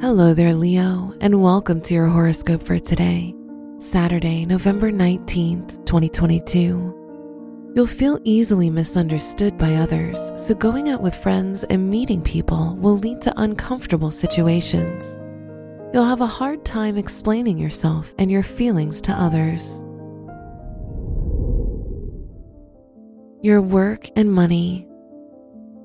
[0.00, 3.34] Hello there, Leo, and welcome to your horoscope for today,
[3.80, 7.72] Saturday, November 19th, 2022.
[7.74, 12.98] You'll feel easily misunderstood by others, so going out with friends and meeting people will
[12.98, 15.18] lead to uncomfortable situations.
[15.92, 19.84] You'll have a hard time explaining yourself and your feelings to others.
[23.42, 24.86] Your work and money.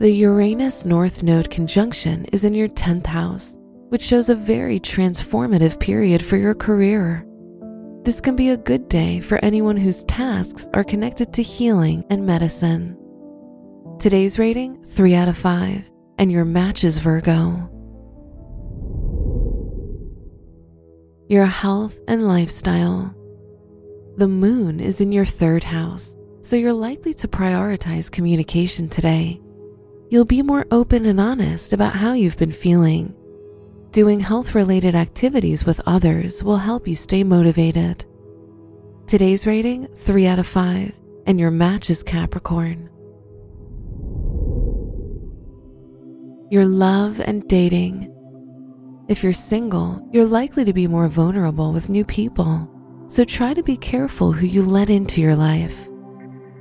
[0.00, 3.56] The Uranus North Node conjunction is in your 10th house
[3.90, 7.26] which shows a very transformative period for your career.
[8.04, 12.24] This can be a good day for anyone whose tasks are connected to healing and
[12.24, 12.96] medicine.
[13.98, 17.68] Today's rating 3 out of 5, and your match is Virgo.
[21.28, 23.14] Your health and lifestyle.
[24.16, 29.40] The moon is in your third house, so you're likely to prioritize communication today.
[30.10, 33.14] You'll be more open and honest about how you've been feeling
[33.92, 38.04] Doing health related activities with others will help you stay motivated.
[39.08, 42.88] Today's rating 3 out of 5, and your match is Capricorn.
[46.52, 48.14] Your love and dating.
[49.08, 52.70] If you're single, you're likely to be more vulnerable with new people,
[53.08, 55.88] so try to be careful who you let into your life.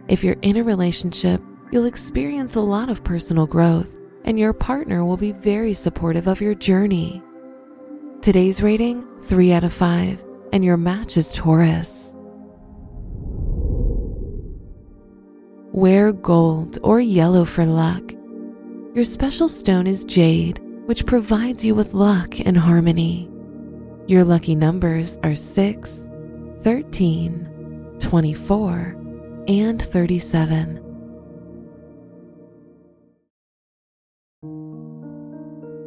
[0.07, 5.05] If you're in a relationship, you'll experience a lot of personal growth and your partner
[5.05, 7.21] will be very supportive of your journey.
[8.21, 12.15] Today's rating 3 out of 5, and your match is Taurus.
[15.71, 18.11] Wear gold or yellow for luck.
[18.93, 23.29] Your special stone is jade, which provides you with luck and harmony.
[24.07, 26.09] Your lucky numbers are 6,
[26.61, 28.95] 13, 24,
[29.47, 30.88] and 37.